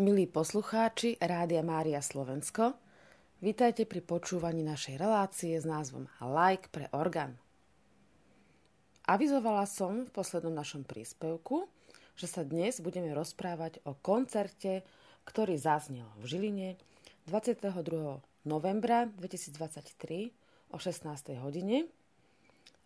Milí 0.00 0.24
poslucháči 0.24 1.20
Rádia 1.20 1.60
Mária 1.60 2.00
Slovensko, 2.00 2.72
vítajte 3.44 3.84
pri 3.84 4.00
počúvaní 4.00 4.64
našej 4.64 4.96
relácie 4.96 5.52
s 5.52 5.68
názvom 5.68 6.08
Like 6.24 6.72
pre 6.72 6.88
orgán. 6.96 7.36
Avizovala 9.04 9.68
som 9.68 10.08
v 10.08 10.10
poslednom 10.16 10.56
našom 10.56 10.88
príspevku, 10.88 11.68
že 12.16 12.32
sa 12.32 12.48
dnes 12.48 12.80
budeme 12.80 13.12
rozprávať 13.12 13.84
o 13.84 13.92
koncerte, 13.92 14.88
ktorý 15.28 15.60
zaznel 15.60 16.08
v 16.16 16.32
Žiline 16.32 16.68
22. 17.28 17.68
novembra 18.48 19.04
2023 19.04 20.72
o 20.72 20.80
16. 20.80 21.44
hodine 21.44 21.84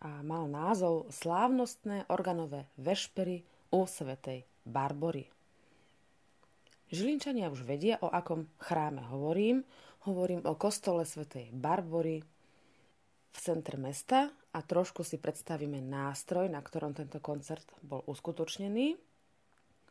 a 0.03 0.19
mal 0.19 0.51
názov 0.51 1.07
Slávnostné 1.15 2.11
organové 2.11 2.67
vešpery 2.75 3.47
u 3.71 3.87
Svetej 3.87 4.43
Barbory. 4.67 5.31
Žilinčania 6.95 7.51
už 7.51 7.67
vedia, 7.67 7.99
o 7.99 8.07
akom 8.07 8.47
chráme 8.55 9.03
hovorím. 9.11 9.67
Hovorím 10.07 10.47
o 10.47 10.55
kostole 10.55 11.03
Svetej 11.03 11.51
Barbory 11.51 12.23
v 13.35 13.37
centre 13.37 13.75
mesta 13.75 14.31
a 14.55 14.63
trošku 14.63 15.03
si 15.03 15.19
predstavíme 15.19 15.83
nástroj, 15.83 16.47
na 16.47 16.63
ktorom 16.63 16.95
tento 16.95 17.19
koncert 17.19 17.67
bol 17.83 17.99
uskutočnený, 18.07 18.95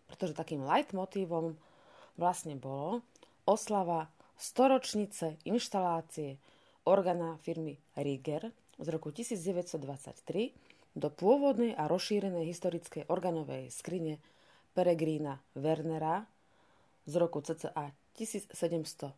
pretože 0.08 0.32
takým 0.32 0.64
leitmotívom 0.64 1.60
vlastne 2.16 2.56
bolo 2.56 3.04
oslava 3.44 4.08
storočnice 4.40 5.36
inštalácie 5.44 6.40
organa 6.88 7.36
firmy 7.44 7.76
Rieger 8.00 8.48
z 8.80 8.86
roku 8.88 9.12
1923 9.12 10.96
do 10.96 11.12
pôvodnej 11.12 11.76
a 11.76 11.84
rozšírenej 11.84 12.48
historickej 12.48 13.12
organovej 13.12 13.68
skrine 13.68 14.24
Peregrína 14.72 15.42
Wernera 15.52 16.24
z 17.04 17.14
roku 17.20 17.40
cca 17.40 17.92
1730. 18.16 19.12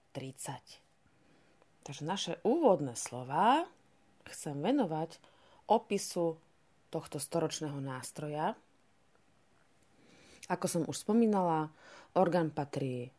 Takže 1.87 2.03
naše 2.03 2.43
úvodné 2.43 2.99
slova 2.99 3.63
chcem 4.27 4.59
venovať 4.59 5.23
opisu 5.71 6.35
tohto 6.91 7.23
storočného 7.23 7.79
nástroja. 7.79 8.59
Ako 10.47 10.67
som 10.71 10.83
už 10.87 11.03
spomínala, 11.03 11.71
orgán 12.15 12.51
patrí 12.55 13.11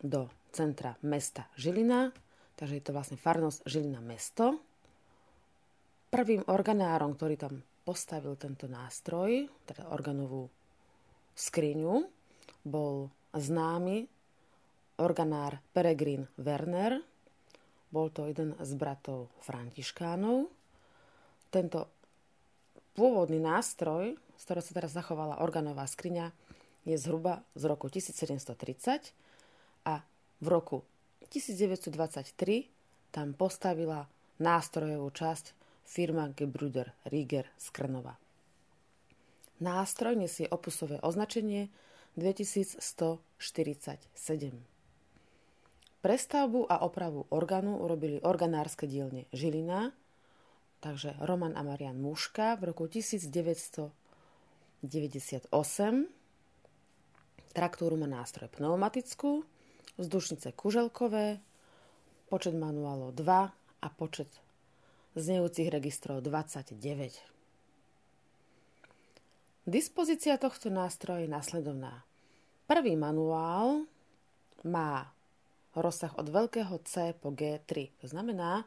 do 0.00 0.28
centra 0.52 0.96
mesta 1.04 1.48
Žilina, 1.56 2.12
takže 2.56 2.80
je 2.80 2.84
to 2.84 2.96
vlastne 2.96 3.16
farnosť 3.20 3.64
Žilina 3.64 4.00
mesto. 4.00 4.60
Prvým 6.08 6.44
organárom, 6.48 7.16
ktorý 7.16 7.36
tam 7.36 7.54
postavil 7.84 8.36
tento 8.36 8.68
nástroj, 8.68 9.48
teda 9.64 9.88
organovú 9.92 10.48
skriňu, 11.36 12.04
bol 12.64 13.08
známy 13.34 14.06
organár 15.00 15.62
Peregrin 15.72 16.28
Werner. 16.36 17.00
Bol 17.90 18.10
to 18.14 18.30
jeden 18.30 18.54
z 18.58 18.70
bratov 18.78 19.30
Františkánov. 19.42 20.46
Tento 21.50 21.90
pôvodný 22.94 23.42
nástroj, 23.42 24.14
z 24.14 24.42
ktorého 24.46 24.64
sa 24.64 24.76
teraz 24.76 24.92
zachovala 24.94 25.42
organová 25.42 25.88
skriňa, 25.88 26.30
je 26.86 26.96
zhruba 26.96 27.42
z 27.58 27.62
roku 27.66 27.90
1730 27.90 29.12
a 29.84 30.00
v 30.40 30.46
roku 30.46 30.86
1923 31.28 33.12
tam 33.12 33.34
postavila 33.34 34.06
nástrojovú 34.40 35.10
časť 35.12 35.52
firma 35.84 36.30
Gebrüder 36.32 36.94
Rieger 37.10 37.50
z 37.58 37.66
Krnova. 37.74 38.14
Nástroj 39.60 40.16
nesie 40.16 40.48
opusové 40.48 40.96
označenie 41.04 41.68
2147. 42.16 43.30
Prestavbu 46.00 46.64
a 46.64 46.80
opravu 46.80 47.28
orgánu 47.28 47.76
urobili 47.84 48.24
organárske 48.24 48.88
dielne 48.88 49.28
Žilina, 49.36 49.92
takže 50.80 51.12
Roman 51.20 51.52
a 51.52 51.62
Marian 51.62 52.00
Muška 52.00 52.56
v 52.56 52.72
roku 52.72 52.88
1998. 52.88 53.92
Traktúru 57.50 58.00
má 58.00 58.08
nástroj 58.08 58.48
pneumatickú, 58.48 59.44
vzdušnice 60.00 60.56
kuželkové, 60.56 61.44
počet 62.32 62.56
manuálov 62.56 63.12
2 63.12 63.52
a 63.84 63.88
počet 63.92 64.32
znejúcich 65.18 65.68
registrov 65.68 66.24
29. 66.24 66.80
Dispozícia 69.68 70.40
tohto 70.40 70.72
nástroja 70.72 71.26
je 71.26 71.30
následovná. 71.30 72.08
Prvý 72.70 72.94
manuál 72.94 73.82
má 74.62 75.10
rozsah 75.74 76.14
od 76.14 76.30
veľkého 76.30 76.78
C 76.86 77.18
po 77.18 77.34
G3. 77.34 77.90
To 77.98 78.06
znamená, 78.06 78.62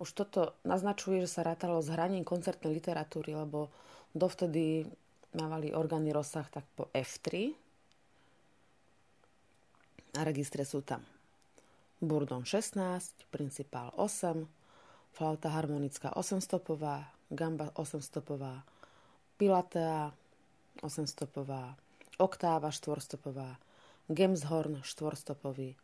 už 0.00 0.16
toto 0.16 0.56
naznačuje, 0.64 1.28
že 1.28 1.36
sa 1.36 1.44
rátalo 1.44 1.84
s 1.84 1.92
hraním 1.92 2.24
koncertnej 2.24 2.80
literatúry, 2.80 3.36
lebo 3.36 3.68
dovtedy 4.16 4.88
mávali 5.36 5.76
orgány 5.76 6.08
rozsah 6.08 6.48
tak 6.48 6.64
po 6.72 6.88
F3 6.96 7.52
a 10.16 10.24
registre 10.24 10.64
sú 10.64 10.80
tam 10.80 11.04
Burdon 12.00 12.48
16, 12.48 13.28
Principál 13.28 13.92
8, 13.92 14.40
flauta 15.12 15.52
harmonická 15.52 16.16
8-stopová, 16.16 17.12
gamba 17.28 17.76
8-stopová, 17.76 18.64
pilatea 19.36 20.16
8-stopová, 20.80 21.76
oktáva 22.18 22.74
4-stopová, 22.74 23.56
Gemshorn 24.10 24.82
4-stopový, 24.82 25.78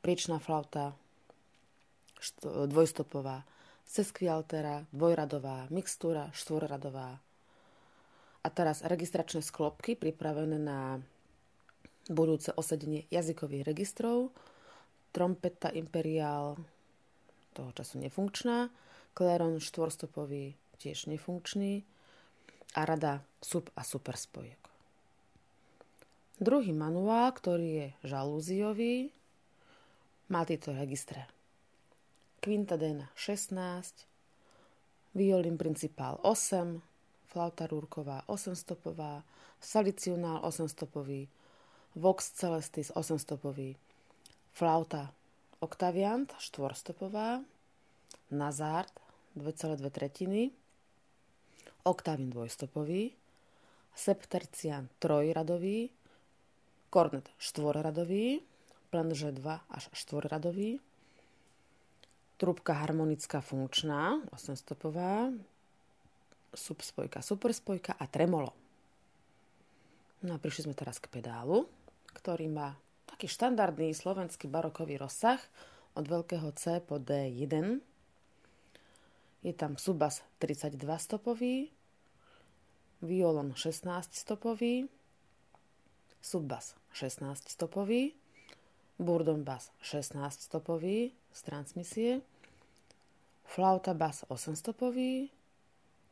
priečná 0.00 0.38
flauta 0.38 0.94
dvojstopová, 2.44 3.44
seskvialtera 3.88 4.86
dvojradová, 4.94 5.66
mixtúra 5.72 6.30
štvorradová. 6.30 7.18
A 8.40 8.48
teraz 8.48 8.80
registračné 8.80 9.44
sklopky 9.44 9.98
pripravené 9.98 10.56
na 10.56 11.02
budúce 12.08 12.54
osedenie 12.56 13.04
jazykových 13.12 13.66
registrov, 13.66 14.32
trompeta 15.12 15.68
imperial 15.74 16.56
toho 17.52 17.70
času 17.74 18.00
nefunkčná, 18.00 18.70
kleron 19.12 19.58
štvorstopový 19.58 20.54
tiež 20.80 21.10
nefunkčný 21.12 21.84
a 22.78 22.80
rada 22.86 23.20
sub 23.42 23.68
a 23.76 23.82
super 23.84 24.16
spojok. 24.16 24.59
Druhý 26.40 26.72
manuál, 26.72 27.36
ktorý 27.36 27.68
je 27.68 27.88
žalúziový, 28.08 29.12
má 30.32 30.40
tieto 30.48 30.72
registre. 30.72 31.28
Quintadena 32.40 33.12
16, 33.12 33.52
violin 35.12 35.60
principál 35.60 36.16
8, 36.24 36.80
flauta 37.28 37.68
rúrková 37.68 38.24
8-stopová, 38.24 39.20
salicionál 39.60 40.40
8-stopový, 40.40 41.28
vox 42.00 42.32
celestis 42.32 42.88
8-stopový, 42.96 43.76
flauta 44.56 45.12
octaviant 45.60 46.32
4-stopová, 46.40 47.44
nazard 48.32 48.88
2,2 49.36 49.92
tretiny, 49.92 50.56
oktávin 51.84 52.32
dvojstopový, 52.32 53.12
septercian 53.92 54.88
trojradový, 54.96 55.99
kornet 56.90 57.30
štvorradový, 57.38 58.42
plenže 58.90 59.30
2 59.30 59.46
až 59.70 59.82
4 59.94 60.26
radový, 60.26 60.82
trúbka 62.36 62.74
harmonická 62.74 63.38
funkčná, 63.38 64.18
8-stopová, 64.34 65.30
subspojka, 66.50 67.22
superspojka 67.22 67.94
a 67.94 68.04
tremolo. 68.10 68.50
No 70.20 70.36
a 70.36 70.42
prišli 70.42 70.68
sme 70.68 70.74
teraz 70.76 71.00
k 71.00 71.08
pedálu, 71.08 71.64
ktorý 72.12 72.50
má 72.50 72.76
taký 73.08 73.30
štandardný 73.30 73.94
slovenský 73.94 74.50
barokový 74.50 75.00
rozsah 75.00 75.40
od 75.94 76.04
veľkého 76.04 76.50
C 76.58 76.82
po 76.84 77.00
D1. 77.00 77.80
Je 79.40 79.52
tam 79.56 79.80
subas 79.80 80.20
32 80.42 80.76
stopový, 81.00 81.72
violon 83.00 83.56
16 83.56 84.12
stopový, 84.12 84.84
subbas 86.20 86.76
16 86.92 87.48
stopový, 87.48 88.12
Burdon 89.00 89.44
Bass 89.44 89.72
16 89.80 90.40
stopový 90.40 91.12
z 91.32 91.40
transmisie, 91.42 92.20
flauta 93.44 93.94
Bass 93.94 94.24
8 94.28 94.56
stopový, 94.56 95.32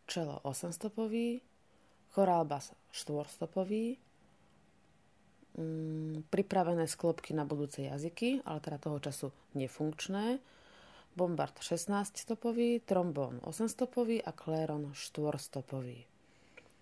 čelo 0.07 0.41
8 0.43 0.73
stopový, 0.73 1.41
chorál 2.11 2.45
Bass 2.45 2.73
4 2.91 3.29
stopový, 3.29 4.01
mm, 5.59 6.33
pripravené 6.33 6.89
sklopky 6.89 7.37
na 7.37 7.45
budúce 7.45 7.85
jazyky, 7.85 8.41
ale 8.49 8.59
teda 8.65 8.79
toho 8.81 8.99
času 8.99 9.29
nefunkčné, 9.55 10.41
bombard 11.13 11.59
16 11.61 12.17
stopový, 12.17 12.81
trombón 12.81 13.43
8 13.45 13.69
stopový 13.69 14.25
a 14.25 14.33
kléron 14.33 14.95
4 14.95 15.39
stopový. 15.39 16.07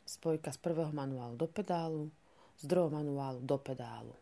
Spojka 0.07 0.55
z 0.55 0.59
prvého 0.63 0.93
manuálu 0.95 1.35
do 1.35 1.51
pedálu, 1.51 2.15
z 2.57 2.65
druhého 2.65 2.91
manuálu 2.91 3.41
do 3.45 3.57
pedálu. 3.59 4.15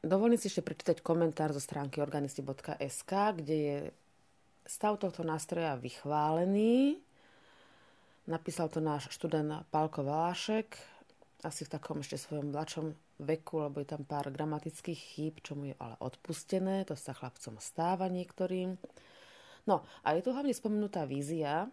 dovolím 0.00 0.40
si 0.40 0.48
ešte 0.48 0.64
prečítať 0.64 1.04
komentár 1.04 1.52
zo 1.52 1.60
stránky 1.60 2.00
organisti.sk, 2.00 3.12
kde 3.36 3.56
je 3.56 3.78
stav 4.64 4.96
tohto 4.96 5.20
nástroja 5.20 5.76
vychválený. 5.76 6.96
Napísal 8.24 8.72
to 8.72 8.80
náš 8.80 9.12
študent 9.12 9.66
Pálko 9.68 10.06
Valášek, 10.06 10.78
asi 11.42 11.64
v 11.64 11.72
takom 11.72 12.00
ešte 12.04 12.20
svojom 12.20 12.52
mladšom 12.52 12.92
veku, 13.20 13.64
lebo 13.64 13.80
je 13.80 13.88
tam 13.88 14.04
pár 14.04 14.28
gramatických 14.32 15.00
chýb, 15.00 15.34
čo 15.40 15.56
mu 15.56 15.72
je 15.72 15.76
ale 15.80 15.96
odpustené, 16.00 16.84
to 16.84 16.96
sa 16.96 17.16
chlapcom 17.16 17.56
stáva 17.60 18.08
niektorým. 18.08 18.76
No 19.68 19.84
a 20.04 20.16
je 20.16 20.24
tu 20.24 20.32
hlavne 20.32 20.52
spomenutá 20.52 21.04
vízia, 21.04 21.68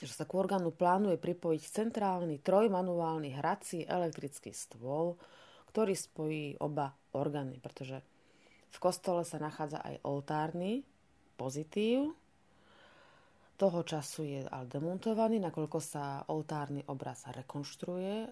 že 0.00 0.16
sa 0.16 0.24
k 0.24 0.32
orgánu 0.32 0.72
plánuje 0.72 1.20
pripojiť 1.20 1.62
centrálny 1.62 2.40
trojmanuálny 2.40 3.36
hrací 3.36 3.84
elektrický 3.84 4.56
stôl, 4.56 5.20
ktorý 5.68 5.92
spojí 5.92 6.56
oba 6.58 6.96
orgány, 7.12 7.60
pretože 7.60 8.00
v 8.70 8.78
kostole 8.78 9.26
sa 9.26 9.36
nachádza 9.42 9.82
aj 9.82 10.02
oltárny 10.06 10.82
pozitív. 11.36 12.14
Toho 13.60 13.84
času 13.84 14.24
je 14.24 14.40
ale 14.48 14.66
demontovaný, 14.72 15.36
nakoľko 15.36 15.78
sa 15.84 16.24
oltárny 16.32 16.80
obraz 16.88 17.28
rekonštruuje 17.28 18.24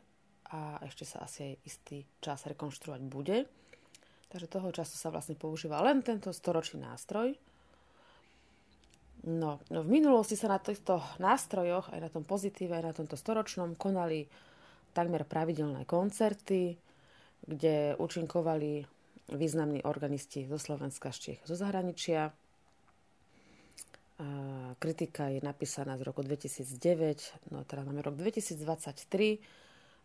a 0.48 0.80
ešte 0.80 1.04
sa 1.04 1.28
asi 1.28 1.52
aj 1.52 1.54
istý 1.68 1.98
čas 2.24 2.48
rekonštruovať 2.48 3.02
bude. 3.04 3.44
Takže 4.32 4.48
toho 4.48 4.72
času 4.72 4.96
sa 4.96 5.12
vlastne 5.12 5.36
používa 5.36 5.84
len 5.84 6.00
tento 6.00 6.32
storočný 6.32 6.80
nástroj. 6.80 7.36
No, 9.26 9.58
no 9.74 9.78
v 9.82 9.88
minulosti 9.90 10.38
sa 10.38 10.46
na 10.46 10.62
týchto 10.62 11.02
nástrojoch, 11.18 11.90
aj 11.90 12.00
na 12.00 12.10
tom 12.12 12.22
pozitíve, 12.22 12.78
aj 12.78 12.84
na 12.86 12.94
tomto 12.94 13.18
storočnom, 13.18 13.74
konali 13.74 14.30
takmer 14.94 15.26
pravidelné 15.26 15.82
koncerty, 15.84 16.78
kde 17.42 17.98
účinkovali 17.98 18.86
významní 19.34 19.82
organisti 19.84 20.46
zo 20.46 20.56
Slovenska, 20.56 21.12
z 21.12 21.18
Čech, 21.18 21.40
zo 21.44 21.58
zahraničia. 21.58 22.32
A 24.18 24.26
kritika 24.82 25.30
je 25.30 25.38
napísaná 25.38 25.94
z 25.94 26.02
roku 26.02 26.26
2009, 26.26 27.54
no 27.54 27.62
teda 27.62 27.86
máme 27.86 28.02
rok 28.02 28.18
2023 28.18 29.38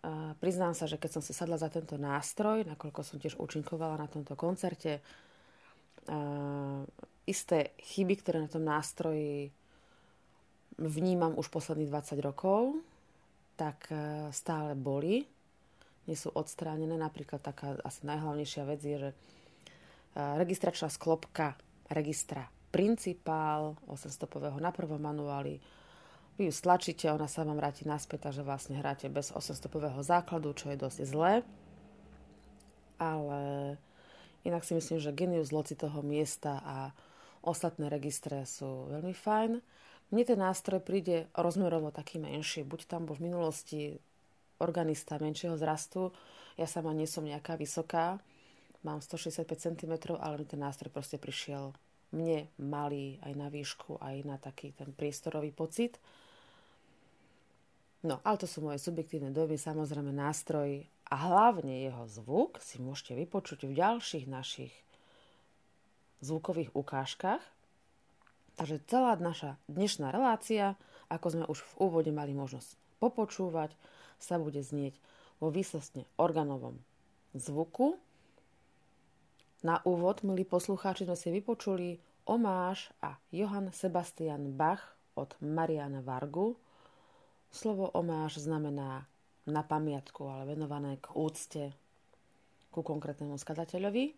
a 0.03 0.37
priznám 0.37 0.77
sa, 0.77 0.85
že 0.85 1.01
keď 1.01 1.17
som 1.17 1.23
si 1.25 1.33
sadla 1.33 1.57
za 1.57 1.71
tento 1.73 1.97
nástroj, 1.97 2.67
nakoľko 2.67 3.01
som 3.01 3.17
tiež 3.17 3.41
účinkovala 3.41 3.97
na 3.97 4.05
tomto 4.05 4.37
koncerte, 4.37 5.01
a 6.03 6.83
isté 7.23 7.75
chyby, 7.79 8.19
ktoré 8.19 8.37
na 8.43 8.49
tom 8.51 8.63
nástroji 8.65 9.53
vnímam 10.77 11.37
už 11.37 11.47
posledných 11.53 11.89
20 11.89 12.19
rokov, 12.19 12.81
tak 13.55 13.87
e, 13.93 14.29
stále 14.33 14.73
boli. 14.73 15.29
Nie 16.09 16.17
sú 16.17 16.33
odstránené. 16.33 16.97
Napríklad 16.97 17.39
taká 17.39 17.77
asi 17.85 18.03
najhlavnejšia 18.03 18.63
vec 18.65 18.81
je, 18.81 18.97
že 18.97 19.09
e, 19.13 19.15
registračná 20.17 20.89
sklopka 20.89 21.55
registra 21.87 22.49
principál 22.73 23.77
800 23.85 24.57
na 24.57 24.73
prvom 24.73 24.97
manuáli 24.97 25.61
vy 26.33 26.49
ju 26.49 26.53
stlačíte, 26.53 27.13
ona 27.13 27.29
sa 27.29 27.45
vám 27.45 27.61
vráti 27.61 27.85
naspäť, 27.85 28.29
takže 28.29 28.41
vlastne 28.41 28.81
hráte 28.81 29.05
bez 29.05 29.29
800 29.29 29.69
základu, 30.01 30.57
čo 30.57 30.73
je 30.73 30.81
dosť 30.81 30.99
zlé. 31.05 31.45
Ale 32.97 33.41
inak 34.41 34.65
si 34.65 34.73
myslím, 34.73 34.97
že 34.97 35.13
genius 35.13 35.53
loci 35.53 35.77
toho 35.77 36.01
miesta 36.01 36.57
a 36.65 36.89
ostatné 37.43 37.91
registre 37.91 38.47
sú 38.47 38.87
veľmi 38.89 39.11
fajn. 39.11 39.51
Mne 40.15 40.23
ten 40.23 40.39
nástroj 40.39 40.79
príde 40.79 41.27
rozmerovo 41.35 41.91
taký 41.91 42.17
menší. 42.17 42.63
Buď 42.63 42.87
tam 42.87 43.05
bol 43.05 43.19
v 43.19 43.27
minulosti 43.29 43.81
organista 44.63 45.19
menšieho 45.19 45.59
zrastu, 45.59 46.15
ja 46.55 46.69
sama 46.69 46.95
nie 46.95 47.09
som 47.09 47.25
nejaká 47.25 47.57
vysoká, 47.59 48.21
mám 48.85 49.01
165 49.01 49.43
cm, 49.57 49.93
ale 50.21 50.39
mi 50.39 50.45
ten 50.45 50.61
nástroj 50.61 50.93
proste 50.93 51.17
prišiel 51.17 51.73
mne 52.13 52.45
malý 52.61 53.17
aj 53.25 53.33
na 53.33 53.49
výšku, 53.49 53.97
aj 53.97 54.15
na 54.23 54.37
taký 54.37 54.71
ten 54.71 54.93
priestorový 54.93 55.49
pocit. 55.49 55.97
No, 58.05 58.21
ale 58.21 58.37
to 58.37 58.45
sú 58.45 58.61
moje 58.61 58.83
subjektívne 58.83 59.33
dojmy, 59.33 59.57
samozrejme 59.57 60.13
nástroj 60.13 60.85
a 61.09 61.15
hlavne 61.15 61.87
jeho 61.87 62.05
zvuk 62.05 62.61
si 62.61 62.77
môžete 62.77 63.17
vypočuť 63.17 63.65
v 63.65 63.73
ďalších 63.79 64.25
našich 64.29 64.73
zvukových 66.23 66.71
ukážkach. 66.71 67.43
Takže 68.55 68.79
celá 68.87 69.19
naša 69.19 69.59
dnešná 69.67 70.09
relácia, 70.09 70.79
ako 71.11 71.27
sme 71.27 71.45
už 71.51 71.59
v 71.61 71.73
úvode 71.83 72.11
mali 72.15 72.31
možnosť 72.31 72.79
popočúvať, 73.03 73.75
sa 74.17 74.39
bude 74.39 74.63
znieť 74.63 74.95
vo 75.43 75.51
výsostne 75.51 76.07
organovom 76.15 76.79
zvuku. 77.35 77.99
Na 79.67 79.83
úvod, 79.83 80.23
milí 80.23 80.47
poslucháči, 80.47 81.03
sme 81.03 81.17
si 81.19 81.29
vypočuli 81.35 81.99
Omáš 82.23 82.87
a 83.03 83.19
Johann 83.35 83.75
Sebastian 83.75 84.55
Bach 84.55 84.95
od 85.19 85.35
Mariana 85.43 85.99
Vargu, 85.99 86.55
Slovo 87.53 87.85
omáš 87.93 88.41
znamená 88.41 89.05
na 89.45 89.61
pamiatku, 89.61 90.25
ale 90.25 90.57
venované 90.57 90.97
k 90.97 91.13
úcte 91.13 91.69
ku 92.73 92.81
konkrétnemu 92.81 93.37
skladateľovi. 93.37 94.17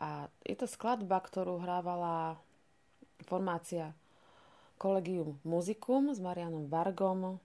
A 0.00 0.32
je 0.40 0.56
to 0.56 0.64
skladba, 0.64 1.20
ktorú 1.20 1.60
hrávala 1.60 2.40
formácia 3.28 3.92
Collegium 4.80 5.36
Musicum 5.44 6.08
s 6.08 6.18
Marianom 6.24 6.72
Vargom. 6.72 7.36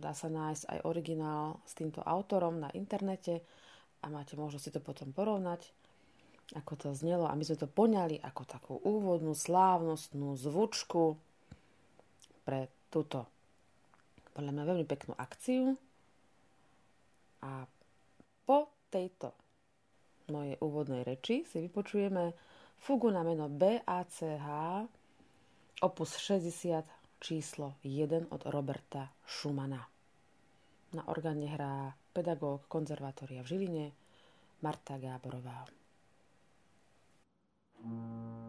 Dá 0.00 0.16
sa 0.16 0.32
nájsť 0.32 0.72
aj 0.72 0.78
originál 0.88 1.60
s 1.68 1.76
týmto 1.76 2.00
autorom 2.00 2.56
na 2.56 2.72
internete 2.72 3.44
a 4.00 4.08
máte 4.08 4.40
možnosť 4.40 4.64
si 4.64 4.72
to 4.72 4.80
potom 4.80 5.12
porovnať, 5.12 5.68
ako 6.56 6.72
to 6.80 6.88
znelo. 6.96 7.28
A 7.28 7.36
my 7.36 7.44
sme 7.44 7.60
to 7.60 7.68
poňali 7.68 8.16
ako 8.24 8.42
takú 8.48 8.74
úvodnú 8.80 9.36
slávnostnú 9.36 10.32
zvučku 10.40 11.20
pre 12.48 12.72
túto 12.88 13.28
podľa 14.32 14.52
mňa 14.56 14.64
veľmi 14.64 14.86
peknú 14.88 15.12
akciu. 15.12 15.76
A 17.44 17.68
po 18.48 18.72
tejto 18.88 19.36
mojej 20.32 20.56
úvodnej 20.64 21.04
reči 21.04 21.44
si 21.44 21.60
vypočujeme 21.60 22.32
fugu 22.80 23.12
na 23.12 23.20
meno 23.20 23.52
BACH 23.52 24.18
opus 25.84 26.16
60 26.16 27.20
číslo 27.20 27.76
1 27.84 28.32
od 28.32 28.42
Roberta 28.48 29.12
Schumana. 29.28 29.84
Na 30.96 31.02
orgáne 31.12 31.46
hrá 31.52 31.92
pedagóg 32.16 32.64
konzervatória 32.66 33.44
v 33.44 33.48
Žiline 33.52 33.86
Marta 34.64 34.96
Gáborová. 34.96 35.68
thank 37.82 38.36
you 38.36 38.41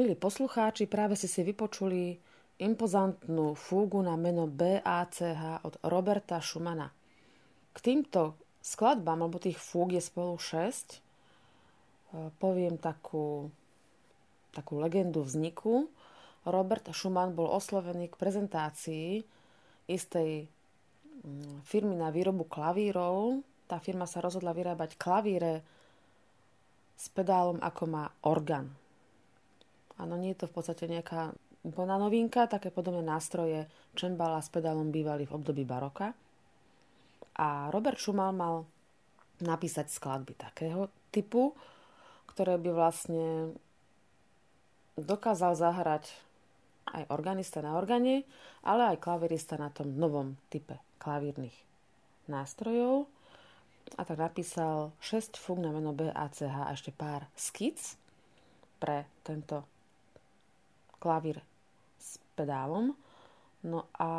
Milí 0.00 0.16
poslucháči, 0.16 0.88
práve 0.88 1.12
ste 1.12 1.28
si 1.28 1.44
vypočuli 1.44 2.16
impozantnú 2.56 3.52
fúgu 3.52 4.00
na 4.00 4.16
meno 4.16 4.48
BACH 4.48 5.60
od 5.60 5.76
Roberta 5.84 6.40
Schumana. 6.40 6.88
K 7.76 7.78
týmto 7.84 8.32
skladbám, 8.64 9.20
alebo 9.20 9.36
tých 9.36 9.60
fúg 9.60 9.92
je 9.92 10.00
spolu 10.00 10.40
6, 10.40 10.56
e, 10.56 10.98
poviem 12.40 12.80
takú, 12.80 13.52
takú 14.56 14.80
legendu 14.80 15.20
vzniku. 15.20 15.92
Robert 16.48 16.88
Schumann 16.96 17.36
bol 17.36 17.52
oslovený 17.52 18.08
k 18.08 18.16
prezentácii 18.16 19.20
istej 19.84 20.48
mm, 21.28 21.60
firmy 21.68 22.00
na 22.00 22.08
výrobu 22.08 22.48
klavírov. 22.48 23.44
Tá 23.68 23.76
firma 23.76 24.08
sa 24.08 24.24
rozhodla 24.24 24.56
vyrábať 24.56 24.96
klavíre 24.96 25.60
s 26.96 27.04
pedálom, 27.12 27.60
ako 27.60 27.84
má 27.84 28.08
orgán. 28.24 28.80
Áno, 30.00 30.16
nie 30.16 30.32
je 30.32 30.44
to 30.44 30.48
v 30.48 30.56
podstate 30.56 30.88
nejaká 30.88 31.36
úplná 31.60 32.00
novinka, 32.00 32.48
také 32.48 32.72
podobné 32.72 33.04
nástroje 33.04 33.68
čembala 33.92 34.40
s 34.40 34.48
pedálom 34.48 34.88
bývali 34.88 35.28
v 35.28 35.36
období 35.36 35.68
baroka. 35.68 36.16
A 37.36 37.68
Robert 37.68 38.00
Schumann 38.00 38.40
mal 38.40 38.64
napísať 39.44 39.92
skladby 39.92 40.40
takého 40.40 40.88
typu, 41.12 41.52
ktoré 42.32 42.56
by 42.56 42.70
vlastne 42.72 43.52
dokázal 44.96 45.52
zahrať 45.56 46.08
aj 46.96 47.08
organista 47.12 47.60
na 47.60 47.76
organe, 47.76 48.24
ale 48.64 48.96
aj 48.96 49.04
klavirista 49.04 49.60
na 49.60 49.68
tom 49.68 49.92
novom 50.00 50.36
type 50.48 50.80
klavírnych 50.96 51.54
nástrojov. 52.28 53.04
A 53.98 54.06
tak 54.06 54.16
napísal 54.16 54.94
6 55.02 55.36
fúk 55.36 55.58
na 55.60 55.74
meno 55.74 55.92
B, 55.92 56.08
A, 56.08 56.30
C, 56.30 56.46
H 56.46 56.56
a 56.68 56.72
ešte 56.72 56.94
pár 56.94 57.26
skic 57.34 57.98
pre 58.78 59.04
tento 59.26 59.66
klavír 61.00 61.40
s 61.98 62.20
pedálom. 62.36 62.94
No 63.64 63.88
a 63.96 64.10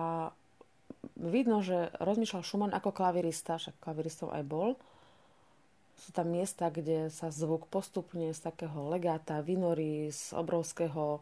vidno, 1.18 1.62
že 1.62 1.94
rozmýšľal 2.02 2.44
Schumann 2.44 2.76
ako 2.76 2.92
klavirista, 2.94 3.62
však 3.62 3.78
klaviristom 3.82 4.34
aj 4.34 4.44
bol. 4.46 4.70
Sú 6.02 6.10
tam 6.12 6.34
miesta, 6.34 6.74
kde 6.74 7.14
sa 7.14 7.30
zvuk 7.30 7.70
postupne 7.70 8.34
z 8.34 8.40
takého 8.42 8.90
legáta 8.90 9.38
vynorí 9.46 10.10
z 10.10 10.34
obrovského 10.34 11.22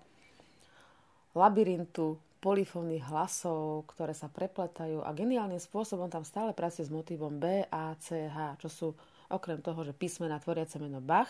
labyrintu 1.35 2.15
polifónnych 2.39 3.03
hlasov, 3.11 3.83
ktoré 3.91 4.15
sa 4.15 4.31
prepletajú 4.31 5.03
a 5.03 5.11
geniálnym 5.11 5.59
spôsobom 5.59 6.07
tam 6.07 6.23
stále 6.23 6.55
pracuje 6.55 6.87
s 6.87 6.95
motivom 6.95 7.35
B, 7.35 7.67
A, 7.67 7.91
C, 7.99 8.31
H, 8.31 8.63
čo 8.63 8.69
sú 8.71 8.87
okrem 9.27 9.59
toho, 9.59 9.83
že 9.83 9.91
písmena 9.91 10.39
tvoriace 10.39 10.79
meno 10.79 11.03
Bach 11.03 11.29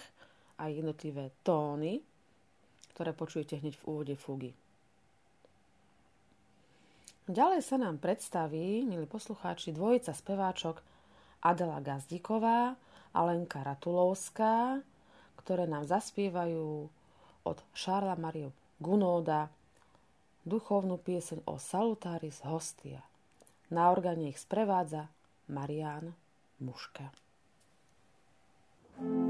a 0.61 0.69
jednotlivé 0.69 1.33
tóny, 1.41 2.05
ktoré 2.99 3.15
počujete 3.15 3.55
hneď 3.63 3.79
v 3.79 3.87
úvode 3.87 4.15
fugy. 4.19 4.51
Ďalej 7.31 7.63
sa 7.63 7.79
nám 7.79 7.95
predstaví, 8.03 8.83
milí 8.83 9.07
poslucháči, 9.07 9.71
dvojica 9.71 10.11
speváčok 10.11 10.83
Adela 11.39 11.79
Gazdíková 11.79 12.75
a 13.15 13.19
Lenka 13.23 13.63
Ratulovská, 13.63 14.83
ktoré 15.39 15.63
nám 15.63 15.87
zaspievajú 15.87 16.91
od 17.47 17.57
Šarla 17.71 18.19
Mariu 18.19 18.51
Gunóda 18.83 19.47
duchovnú 20.43 20.99
pieseň 20.99 21.47
o 21.47 21.55
Salutaris 21.55 22.43
Hostia. 22.43 22.99
Na 23.71 23.95
orgáne 23.95 24.27
ich 24.27 24.43
sprevádza 24.43 25.07
Marián 25.47 26.19
Muška. 26.59 27.15
thank 28.99 29.23
you 29.23 29.28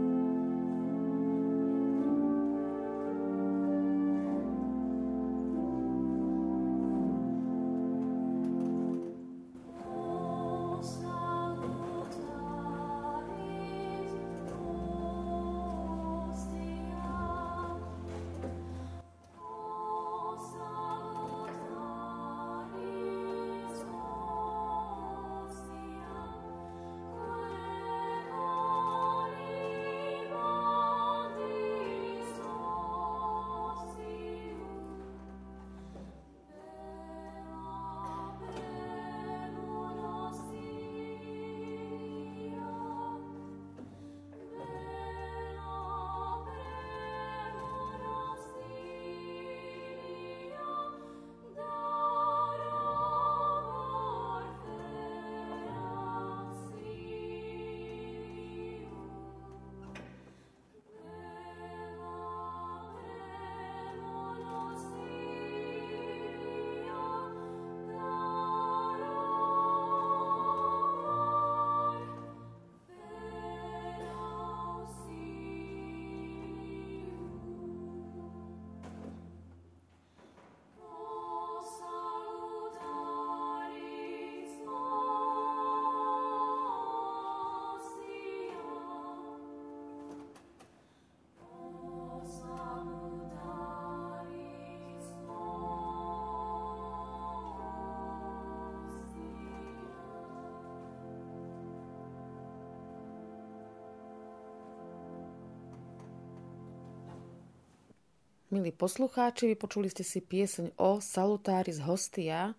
Milí 108.50 108.74
poslucháči, 108.74 109.54
vypočuli 109.54 109.94
ste 109.94 110.02
si 110.02 110.26
pieseň 110.26 110.74
o 110.82 110.98
Salutáris 110.98 111.86
Hostia 111.86 112.58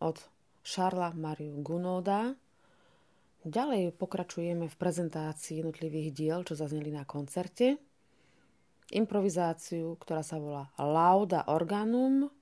od 0.00 0.16
Šarla 0.64 1.12
Mariu 1.12 1.60
Gunoda. 1.60 2.32
Ďalej 3.44 3.92
pokračujeme 4.00 4.64
v 4.64 4.80
prezentácii 4.80 5.60
jednotlivých 5.60 6.08
diel, 6.16 6.40
čo 6.40 6.56
zazneli 6.56 6.88
na 6.88 7.04
koncerte. 7.04 7.76
Improvizáciu, 8.96 10.00
ktorá 10.00 10.24
sa 10.24 10.40
volá 10.40 10.72
Lauda 10.80 11.44
Organum 11.52 12.32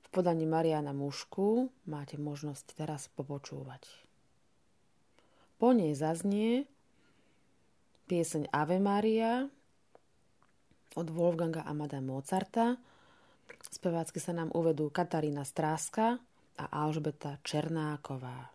v 0.00 0.08
podaní 0.08 0.48
Mariana 0.48 0.96
Mušku 0.96 1.68
máte 1.84 2.16
možnosť 2.16 2.72
teraz 2.72 3.12
popočúvať. 3.12 3.84
Po 5.60 5.76
nej 5.76 5.92
zaznie 5.92 6.64
pieseň 8.08 8.48
Ave 8.48 8.80
Maria, 8.80 9.44
od 10.94 11.10
Wolfganga 11.10 11.66
Amada 11.66 11.98
Mozarta. 11.98 12.78
Spevácky 13.70 14.22
sa 14.22 14.32
nám 14.32 14.54
uvedú 14.54 14.88
Katarína 14.88 15.42
Stráska 15.42 16.22
a 16.54 16.64
Alžbeta 16.70 17.42
Černáková. 17.42 18.54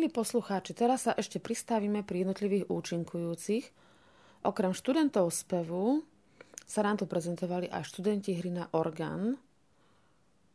Milí 0.00 0.16
poslucháči, 0.16 0.72
teraz 0.72 1.04
sa 1.04 1.12
ešte 1.12 1.44
pristavíme 1.44 2.00
pri 2.08 2.24
jednotlivých 2.24 2.72
účinkujúcich. 2.72 3.68
Okrem 4.48 4.72
študentov 4.72 5.28
spevu 5.28 6.08
sa 6.64 6.80
nám 6.88 6.96
tu 6.96 7.04
prezentovali 7.04 7.68
aj 7.68 7.84
študenti 7.84 8.32
hry 8.32 8.48
na 8.48 8.64
orgán, 8.72 9.36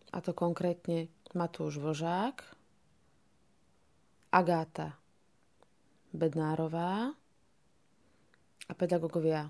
a 0.09 0.17
to 0.17 0.33
konkrétne 0.33 1.13
Matúš 1.37 1.77
Vožák, 1.77 2.41
Agáta 4.33 4.97
Bednárová 6.09 7.13
a 8.65 8.73
pedagógovia 8.73 9.45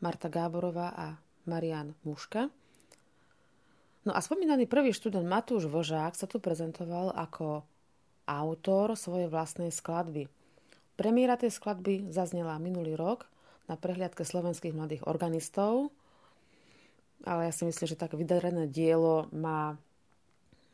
Marta 0.00 0.32
Gáborová 0.32 0.96
a 0.96 1.20
Marian 1.44 1.92
Muška. 2.08 2.48
No 4.08 4.16
a 4.16 4.20
spomínaný 4.24 4.64
prvý 4.64 4.96
študent 4.96 5.28
Matúš 5.28 5.68
Vožák 5.68 6.16
sa 6.16 6.24
tu 6.24 6.40
prezentoval 6.40 7.12
ako 7.12 7.68
autor 8.26 8.94
svojej 8.94 9.28
vlastnej 9.28 9.74
skladby. 9.74 10.30
Premiéra 10.94 11.40
tej 11.40 11.52
skladby 11.54 12.12
zaznela 12.12 12.60
minulý 12.62 12.94
rok 12.94 13.26
na 13.66 13.74
prehliadke 13.74 14.22
slovenských 14.22 14.76
mladých 14.76 15.06
organistov, 15.08 15.90
ale 17.22 17.48
ja 17.48 17.52
si 17.54 17.62
myslím, 17.62 17.86
že 17.86 18.00
tak 18.00 18.18
vydarené 18.18 18.66
dielo 18.66 19.30
má 19.30 19.78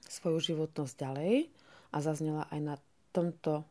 svoju 0.09 0.53
životnosť 0.53 0.95
ďalej 0.97 1.35
a 1.93 1.97
zaznela 2.01 2.49
aj 2.49 2.61
na 2.61 2.75
tomto 3.13 3.65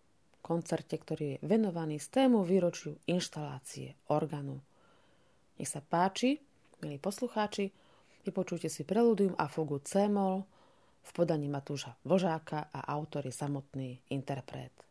koncerte, 0.46 0.96
ktorý 0.96 1.38
je 1.38 1.44
venovaný 1.44 2.00
z 2.00 2.24
tému 2.24 2.46
výročiu 2.46 2.96
inštalácie 3.10 3.98
orgánu. 4.08 4.62
Nech 5.58 5.68
sa 5.68 5.82
páči, 5.82 6.38
milí 6.80 7.02
poslucháči, 7.02 7.74
vypočujte 8.24 8.70
si 8.70 8.86
preludium 8.86 9.34
a 9.36 9.50
fugu 9.50 9.82
C-moll 9.82 10.46
v 11.08 11.12
podaní 11.15 11.48
Matúša 11.48 11.96
Vožáka 12.04 12.67
a 12.67 12.91
autor 12.91 13.24
je 13.24 13.32
samotný 13.32 14.12
interpret. 14.12 14.87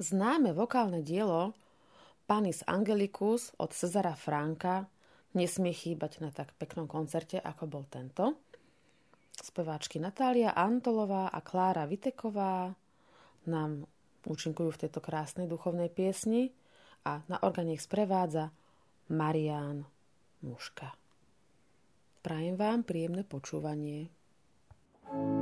Známe 0.00 0.56
vokálne 0.56 1.04
dielo 1.04 1.52
Panis 2.24 2.64
Angelicus 2.64 3.52
od 3.60 3.76
Cezara 3.76 4.16
Franka 4.16 4.88
nesmie 5.36 5.76
chýbať 5.76 6.24
na 6.24 6.32
tak 6.32 6.56
peknom 6.56 6.88
koncerte, 6.88 7.36
ako 7.36 7.68
bol 7.68 7.84
tento. 7.84 8.40
Speváčky 9.36 10.00
Natália 10.00 10.56
Antolová 10.56 11.28
a 11.28 11.44
Klára 11.44 11.84
Viteková 11.84 12.72
nám 13.44 13.84
účinkujú 14.24 14.72
v 14.72 14.80
tejto 14.88 15.04
krásnej 15.04 15.44
duchovnej 15.44 15.92
piesni 15.92 16.48
a 17.04 17.20
na 17.28 17.36
organe 17.44 17.76
ich 17.76 17.84
sprevádza 17.84 18.56
Marián 19.12 19.84
Muška. 20.40 20.96
Prajem 22.24 22.56
vám 22.56 22.88
príjemné 22.88 23.20
počúvanie. 23.28 24.08
thank 25.10 25.34
you 25.34 25.39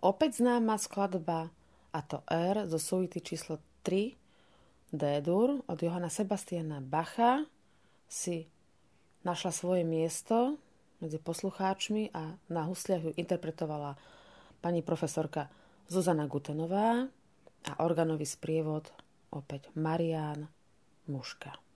Opäť 0.00 0.40
známa 0.40 0.80
skladba, 0.80 1.52
a 1.90 2.00
to 2.00 2.22
R 2.30 2.64
zo 2.70 2.78
suity 2.78 3.20
číslo 3.20 3.58
3 3.84 4.16
D-dur 4.90 5.62
od 5.66 5.78
Johana 5.78 6.10
Sebastiana 6.10 6.82
Bacha 6.82 7.46
si 8.10 8.46
našla 9.22 9.52
svoje 9.54 9.82
miesto 9.86 10.58
medzi 10.98 11.20
poslucháčmi 11.20 12.10
a 12.16 12.34
na 12.48 12.62
husliach 12.66 13.06
ju 13.06 13.12
interpretovala 13.14 13.94
pani 14.64 14.80
profesorka 14.82 15.52
Zuzana 15.90 16.26
Gutenová 16.26 17.06
a 17.66 17.72
organový 17.84 18.24
sprievod 18.24 18.88
opäť 19.30 19.68
Marián 19.76 20.48
Muška. 21.10 21.69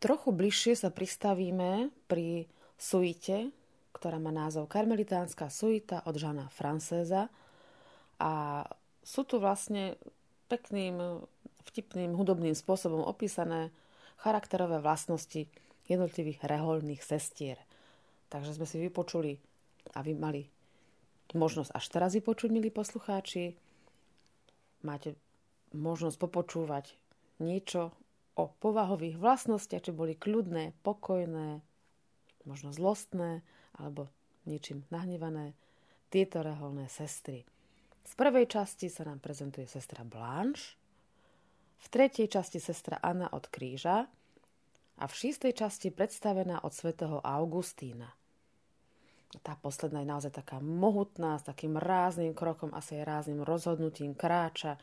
Trochu 0.00 0.32
bližšie 0.32 0.74
sa 0.74 0.90
pristavíme 0.90 1.92
pri 2.08 2.48
suite, 2.80 3.52
ktorá 3.92 4.16
má 4.16 4.32
názov 4.32 4.72
Karmelitánska 4.72 5.52
suita 5.52 6.00
od 6.08 6.16
Žana 6.16 6.48
Francéza. 6.48 7.28
A 8.16 8.64
sú 9.04 9.28
tu 9.28 9.36
vlastne 9.36 10.00
pekným, 10.48 11.22
vtipným, 11.68 12.16
hudobným 12.16 12.56
spôsobom 12.56 13.04
opísané 13.04 13.68
charakterové 14.24 14.80
vlastnosti 14.80 15.46
jednotlivých 15.88 16.44
reholných 16.48 17.04
sestier. 17.04 17.60
Takže 18.32 18.56
sme 18.56 18.66
si 18.66 18.80
vypočuli 18.80 19.36
a 19.92 20.00
vy 20.00 20.12
mali 20.16 20.42
možnosť 21.34 21.70
až 21.76 21.84
teraz 21.92 22.10
vypočuť, 22.16 22.50
milí 22.50 22.72
poslucháči. 22.72 23.54
Máte 24.80 25.14
možnosť 25.76 26.16
popočúvať 26.18 26.96
niečo 27.38 27.94
o 28.38 28.50
povahových 28.60 29.18
vlastnostiach, 29.18 29.90
či 29.90 29.92
boli 29.94 30.14
kľudné, 30.14 30.76
pokojné, 30.84 31.62
možno 32.46 32.70
zlostné, 32.70 33.42
alebo 33.76 34.08
ničím 34.46 34.86
nahnevané, 34.88 35.54
tieto 36.10 36.42
reholné 36.42 36.90
sestry. 36.90 37.46
Z 38.02 38.12
prvej 38.18 38.50
časti 38.50 38.90
sa 38.90 39.06
nám 39.06 39.22
prezentuje 39.22 39.68
sestra 39.70 40.02
Blanche, 40.02 40.80
v 41.80 41.86
tretej 41.88 42.28
časti 42.28 42.60
sestra 42.60 43.00
Anna 43.00 43.32
od 43.32 43.48
kríža 43.48 44.04
a 45.00 45.04
v 45.08 45.16
šiestej 45.16 45.56
časti 45.56 45.88
predstavená 45.88 46.60
od 46.60 46.76
svätého 46.76 47.24
Augustína. 47.24 48.12
Tá 49.40 49.54
posledná 49.54 50.02
je 50.02 50.10
naozaj 50.10 50.32
taká 50.42 50.58
mohutná, 50.58 51.38
s 51.38 51.46
takým 51.46 51.78
rázným 51.78 52.34
krokom, 52.34 52.74
asi 52.74 52.98
aj 53.00 53.06
rázným 53.06 53.46
rozhodnutím 53.46 54.12
kráča. 54.12 54.76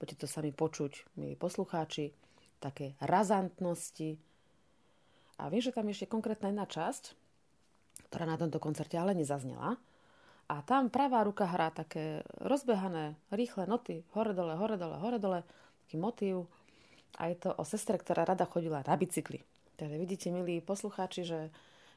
Budete 0.00 0.24
to 0.24 0.26
sami 0.26 0.56
počuť, 0.56 1.20
milí 1.20 1.36
poslucháči, 1.36 2.16
také 2.60 2.94
razantnosti. 3.00 4.20
A 5.40 5.48
viem, 5.48 5.64
že 5.64 5.72
tam 5.72 5.88
je 5.88 5.96
ešte 5.96 6.12
konkrétna 6.12 6.52
jedna 6.52 6.68
časť, 6.68 7.16
ktorá 8.12 8.28
na 8.28 8.36
tomto 8.36 8.60
koncerte 8.60 9.00
ale 9.00 9.16
nezaznela. 9.16 9.80
A 10.50 10.66
tam 10.66 10.92
pravá 10.92 11.24
ruka 11.24 11.46
hrá 11.46 11.72
také 11.72 12.26
rozbehané, 12.42 13.16
rýchle 13.32 13.64
noty, 13.70 14.04
hore 14.12 14.34
dole, 14.34 14.58
hore 14.58 14.76
dole, 14.76 14.98
hore 14.98 15.18
dole, 15.22 15.40
taký 15.86 15.96
motív. 15.96 16.36
A 17.16 17.30
je 17.30 17.38
to 17.38 17.54
o 17.54 17.64
sestre, 17.64 17.96
ktorá 17.96 18.26
rada 18.26 18.44
chodila 18.44 18.82
na 18.82 18.94
bicykli. 18.98 19.40
Takže 19.78 19.96
vidíte, 19.96 20.28
milí 20.34 20.60
poslucháči, 20.60 21.22
že 21.24 21.40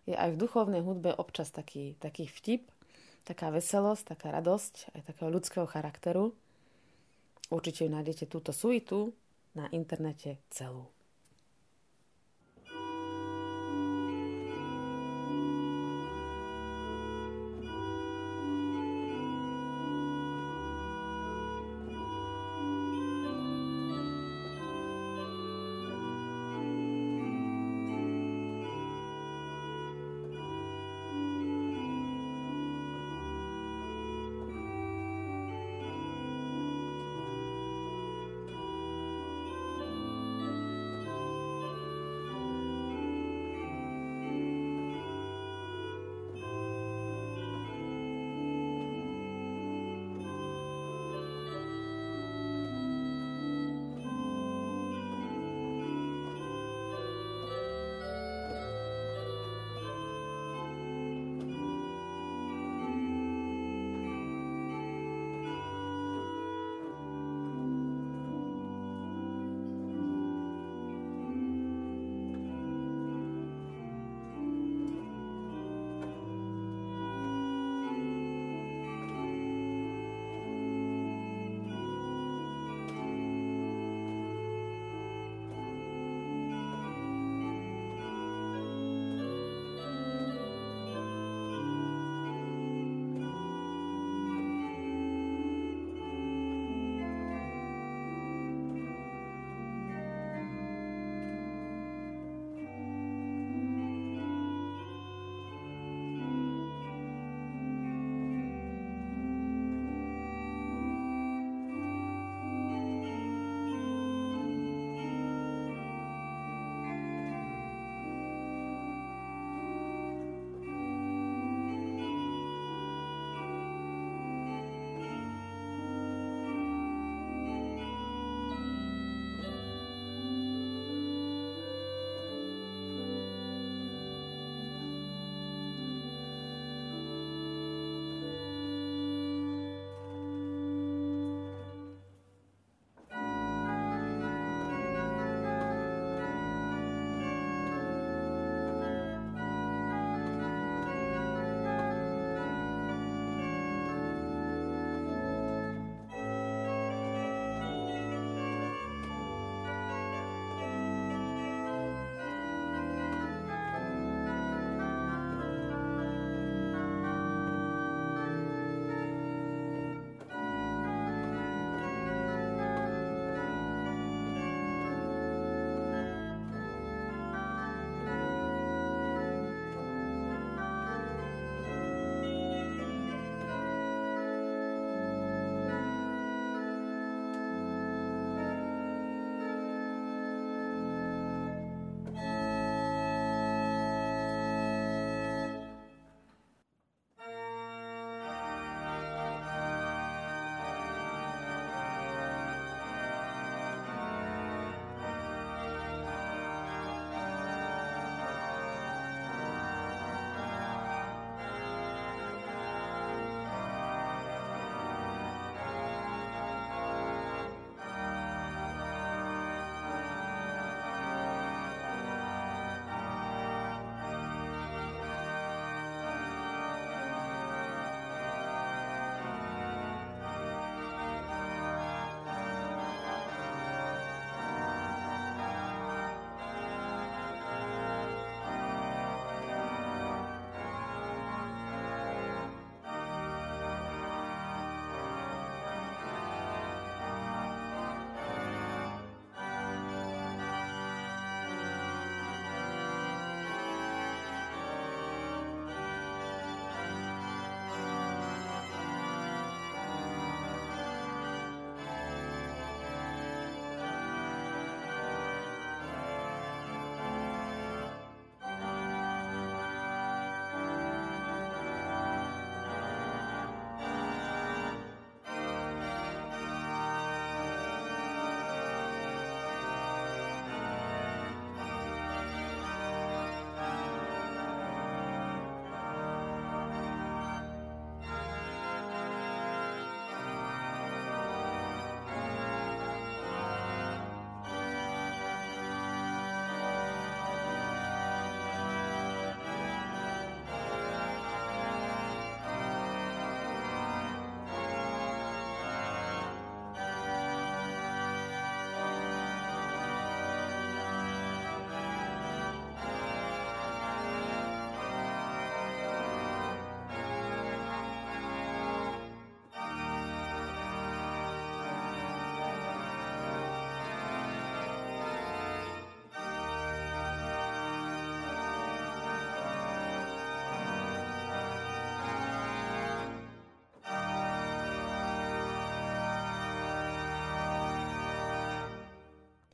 je 0.06 0.16
aj 0.16 0.38
v 0.38 0.40
duchovnej 0.40 0.86
hudbe 0.86 1.12
občas 1.18 1.50
taký, 1.50 1.98
taký 1.98 2.30
vtip, 2.30 2.70
taká 3.26 3.50
veselosť, 3.50 4.16
taká 4.16 4.32
radosť, 4.36 4.96
aj 4.96 5.02
takého 5.02 5.30
ľudského 5.34 5.66
charakteru. 5.68 6.38
Určite 7.50 7.90
nájdete 7.90 8.30
túto 8.30 8.54
suitu 8.54 9.18
na 9.54 9.70
internete 9.72 10.42
celú. 10.50 10.90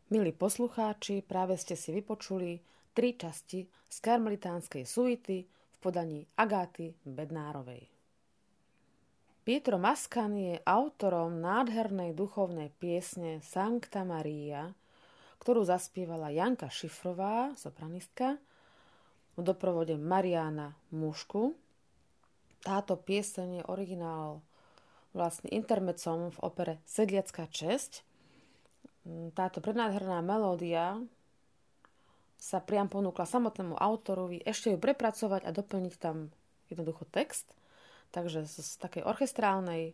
Milí 0.10 0.34
poslucháči, 0.34 1.22
práve 1.22 1.54
ste 1.54 1.78
si 1.78 1.94
vypočuli 1.94 2.58
tri 2.98 3.14
časti 3.14 3.70
z 3.70 3.98
karmelitánskej 4.02 4.82
suity 4.82 5.46
v 5.46 5.78
podaní 5.78 6.26
Agáty 6.34 6.98
Bednárovej. 7.06 7.86
Pietro 9.46 9.78
Mascani 9.78 10.58
je 10.58 10.66
autorom 10.66 11.38
nádhernej 11.38 12.18
duchovnej 12.18 12.74
piesne 12.82 13.38
Sancta 13.46 14.02
Maria, 14.02 14.74
ktorú 15.46 15.62
zaspievala 15.62 16.34
Janka 16.34 16.74
Šifrová, 16.74 17.54
sopranistka, 17.54 18.42
v 19.38 19.46
doprovode 19.46 19.94
Mariana 19.94 20.74
Mušku. 20.90 21.54
Táto 22.66 22.98
pieseň 22.98 23.62
je 23.62 23.64
originál 23.70 24.42
vlastne 25.14 25.54
intermecom 25.54 26.34
v 26.34 26.38
opere 26.42 26.74
Sedliacká 26.90 27.46
česť 27.46 28.09
táto 29.34 29.64
prednádherná 29.64 30.20
melódia 30.20 31.00
sa 32.40 32.64
priam 32.64 32.88
ponúkla 32.88 33.28
samotnému 33.28 33.76
autorovi 33.76 34.40
ešte 34.48 34.72
ju 34.72 34.78
prepracovať 34.80 35.44
a 35.44 35.52
doplniť 35.52 35.94
tam 36.00 36.32
jednoducho 36.72 37.04
text. 37.12 37.52
Takže 38.10 38.48
z 38.48 38.80
takej 38.80 39.06
orchestrálnej, 39.06 39.94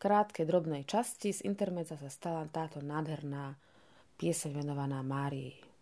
krátkej, 0.00 0.48
drobnej 0.48 0.82
časti 0.88 1.30
z 1.30 1.44
intermedza 1.46 1.94
sa 2.00 2.10
stala 2.10 2.48
táto 2.50 2.82
nádherná 2.82 3.54
pieseň 4.18 4.64
venovaná 4.64 5.04
Márii. 5.04 5.73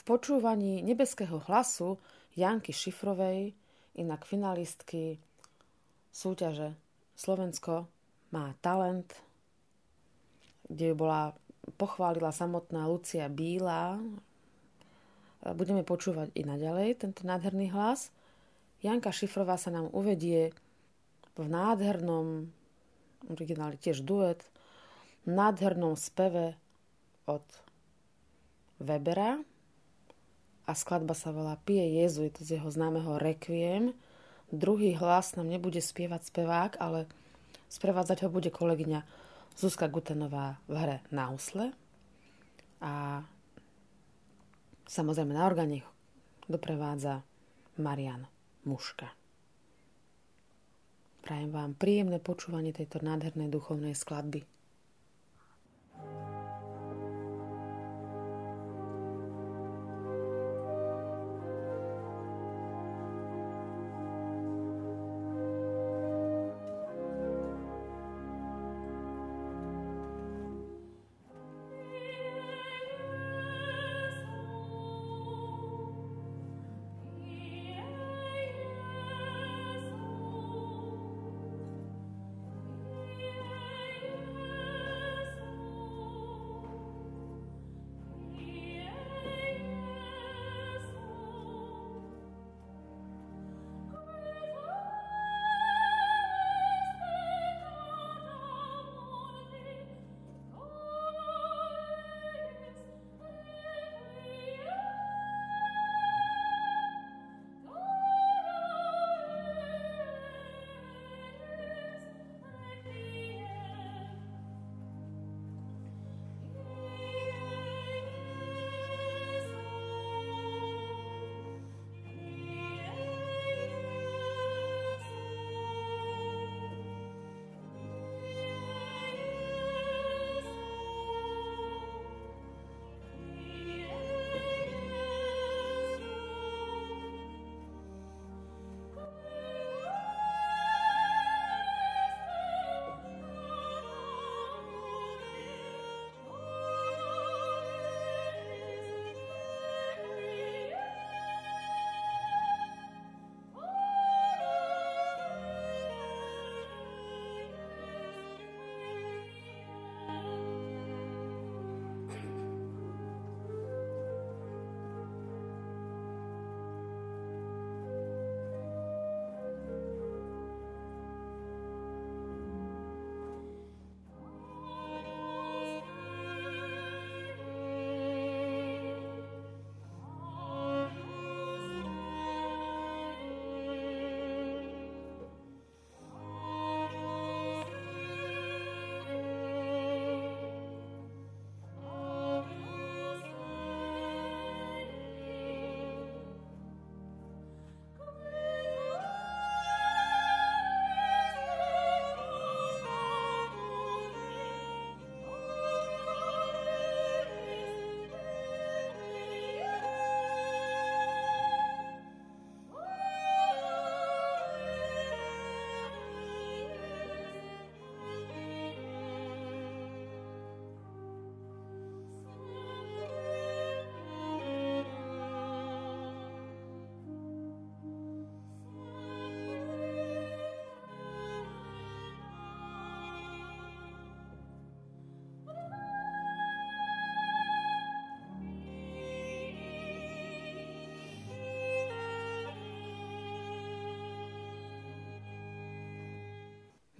V 0.00 0.16
počúvaní 0.16 0.80
nebeského 0.80 1.44
hlasu 1.44 2.00
Janky 2.32 2.72
Šifrovej, 2.72 3.52
inak 4.00 4.24
finalistky 4.24 5.20
súťaže 6.08 6.72
Slovensko 7.12 7.84
má 8.32 8.56
talent, 8.64 9.12
kde 10.64 10.96
bola 10.96 11.36
pochválila 11.76 12.32
samotná 12.32 12.88
Lucia 12.88 13.28
Bíla. 13.28 14.00
Budeme 15.52 15.84
počúvať 15.84 16.32
i 16.32 16.48
naďalej 16.48 17.04
tento 17.04 17.28
nádherný 17.28 17.68
hlas. 17.68 18.08
Janka 18.80 19.12
Šifrová 19.12 19.60
sa 19.60 19.68
nám 19.68 19.92
uvedie 19.92 20.56
v 21.36 21.44
nádhernom, 21.44 22.48
origináli 23.28 23.76
tiež 23.76 24.00
duet, 24.08 24.48
nádhernom 25.28 25.92
speve 25.92 26.56
od 27.28 27.44
Webera, 28.80 29.44
a 30.66 30.72
skladba 30.76 31.16
sa 31.16 31.32
volá 31.32 31.56
Pie 31.62 32.00
Jezu, 32.00 32.26
je 32.28 32.32
to 32.32 32.42
z 32.44 32.50
jeho 32.58 32.68
známeho 32.68 33.16
Requiem. 33.16 33.96
Druhý 34.50 34.98
hlas 34.98 35.38
nám 35.38 35.46
nebude 35.46 35.78
spievať 35.78 36.26
spevák, 36.28 36.72
ale 36.82 37.06
sprevádzať 37.70 38.26
ho 38.26 38.28
bude 38.28 38.50
kolegyňa 38.50 39.06
Zuzka 39.54 39.86
Gutenová 39.86 40.58
v 40.66 40.74
hre 40.74 40.96
na 41.14 41.30
usle. 41.30 41.70
A 42.82 43.22
samozrejme 44.90 45.36
na 45.36 45.46
orgáne 45.46 45.86
doprevádza 46.50 47.22
Marian 47.78 48.26
Muška. 48.66 49.12
Prajem 51.20 51.52
vám 51.52 51.76
príjemné 51.76 52.18
počúvanie 52.18 52.72
tejto 52.72 53.04
nádhernej 53.04 53.52
duchovnej 53.52 53.92
skladby. 53.92 54.42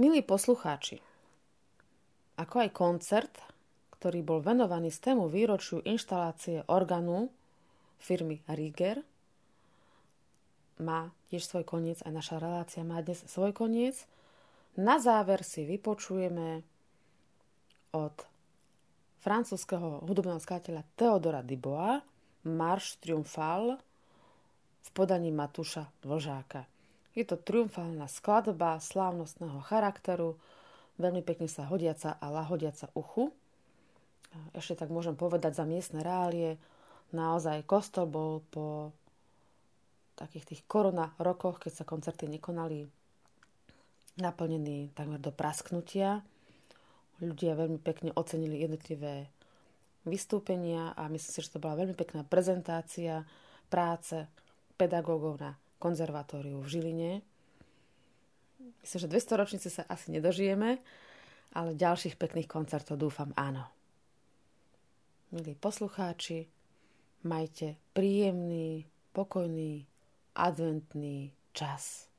Milí 0.01 0.25
poslucháči, 0.25 0.97
ako 2.41 2.65
aj 2.65 2.71
koncert, 2.73 3.35
ktorý 4.01 4.25
bol 4.25 4.41
venovaný 4.41 4.89
tému 4.89 5.29
výročiu 5.29 5.85
inštalácie 5.85 6.65
organu 6.73 7.29
firmy 8.01 8.41
Rieger, 8.49 9.05
má 10.81 11.13
tiež 11.29 11.45
svoj 11.45 11.69
koniec, 11.69 12.01
aj 12.01 12.17
naša 12.17 12.41
relácia 12.41 12.81
má 12.81 13.05
dnes 13.05 13.21
svoj 13.29 13.53
koniec. 13.53 14.09
Na 14.81 14.97
záver 14.97 15.45
si 15.45 15.69
vypočujeme 15.69 16.65
od 17.93 18.17
francúzského 19.21 20.01
hudobného 20.09 20.41
skladateľa 20.41 20.81
Theodora 20.97 21.45
Diboa 21.45 22.01
Marš 22.49 22.97
triumfal 23.05 23.77
v 24.81 24.89
podaní 24.97 25.29
Matúša 25.29 25.93
Vlžáka. 26.01 26.70
Je 27.15 27.27
to 27.27 27.35
triumfálna 27.35 28.07
skladba 28.07 28.79
slávnostného 28.79 29.59
charakteru, 29.67 30.39
veľmi 31.01 31.27
pekne 31.27 31.51
sa 31.51 31.67
hodiaca 31.67 32.15
a 32.15 32.27
lahodiaca 32.31 32.87
uchu. 32.95 33.35
Ešte 34.55 34.87
tak 34.87 34.95
môžem 34.95 35.19
povedať 35.19 35.59
za 35.59 35.67
miestne 35.67 36.07
reálie, 36.07 36.55
naozaj 37.11 37.67
kostol 37.67 38.07
bol 38.07 38.47
po 38.55 38.95
takých 40.15 40.55
tých 40.55 40.63
korona 40.71 41.11
rokoch, 41.19 41.59
keď 41.59 41.83
sa 41.83 41.89
koncerty 41.89 42.31
nekonali, 42.31 42.87
naplnený 44.23 44.95
takmer 44.95 45.19
do 45.19 45.35
prasknutia. 45.35 46.23
Ľudia 47.19 47.59
veľmi 47.59 47.83
pekne 47.83 48.15
ocenili 48.15 48.63
jednotlivé 48.63 49.27
vystúpenia 50.07 50.95
a 50.95 51.11
myslím 51.11 51.33
si, 51.33 51.43
že 51.43 51.57
to 51.57 51.63
bola 51.63 51.81
veľmi 51.81 51.97
pekná 51.99 52.23
prezentácia 52.23 53.27
práce 53.67 54.29
pedagógov 54.79 55.41
na 55.41 55.59
konzervatóriu 55.81 56.61
v 56.61 56.69
Žiline. 56.69 57.13
Myslím, 58.85 59.01
že 59.01 59.09
200 59.09 59.41
ročnice 59.41 59.69
sa 59.73 59.89
asi 59.89 60.13
nedožijeme, 60.13 60.79
ale 61.57 61.75
ďalších 61.75 62.21
pekných 62.21 62.47
koncertov 62.47 63.01
dúfam 63.01 63.33
áno. 63.35 63.65
Milí 65.33 65.57
poslucháči, 65.57 66.45
majte 67.25 67.81
príjemný, 67.97 68.85
pokojný 69.17 69.89
adventný 70.37 71.33
čas. 71.57 72.11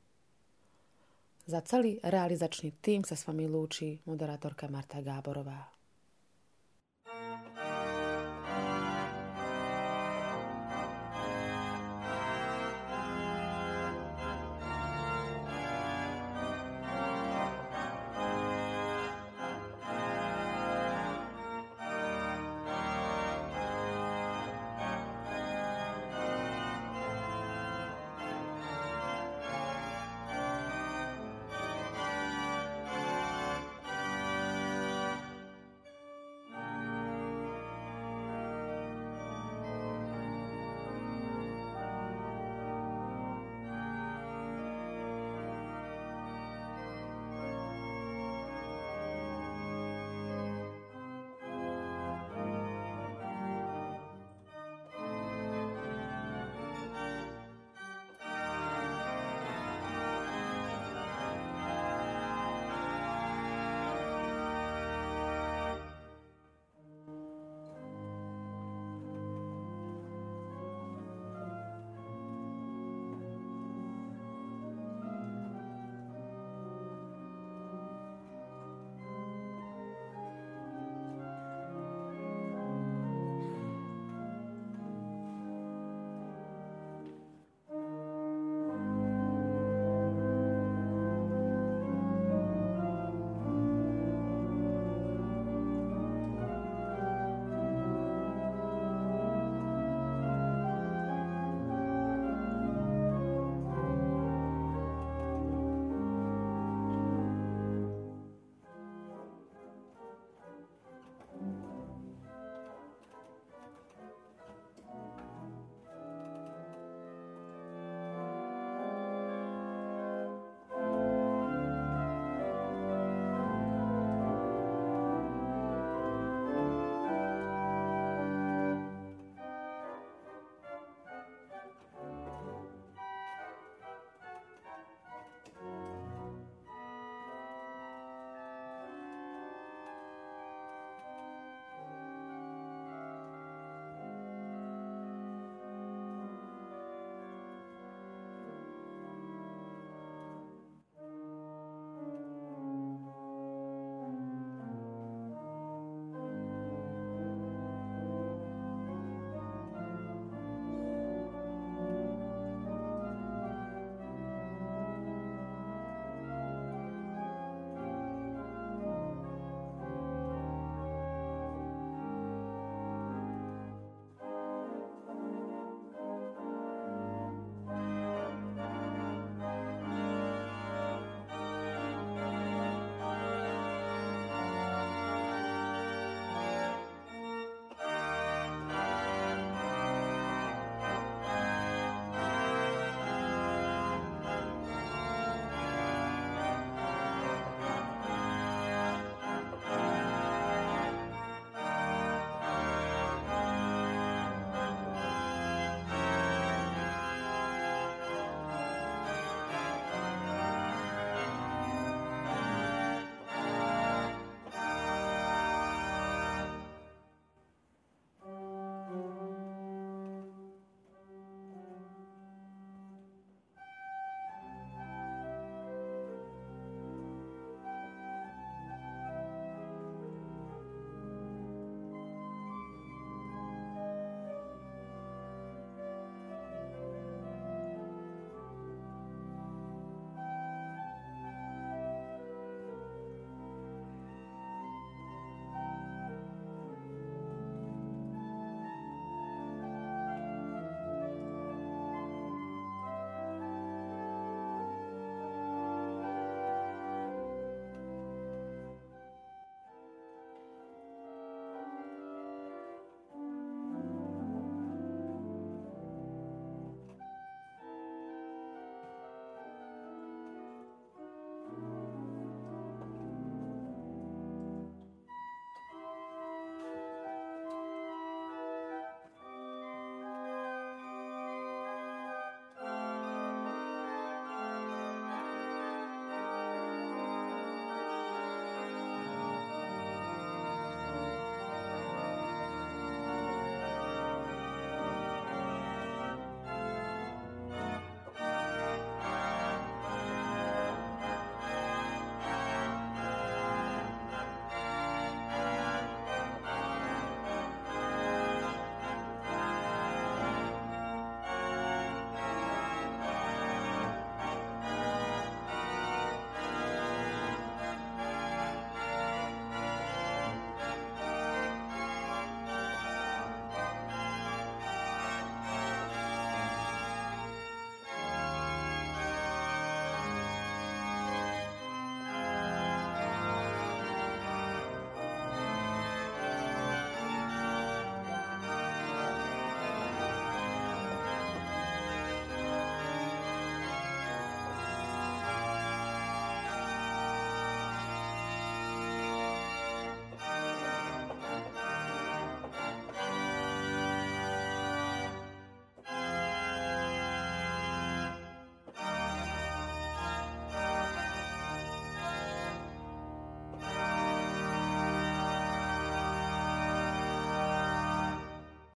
Za 1.42 1.60
celý 1.66 1.98
realizačný 2.02 2.78
tým 2.78 3.02
sa 3.02 3.18
s 3.18 3.26
vami 3.26 3.50
lúči 3.50 3.98
moderátorka 4.06 4.70
Marta 4.70 5.02
Gáborová. 5.02 5.81